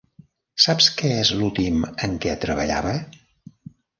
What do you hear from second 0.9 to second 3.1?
què és l'últim en què treballava?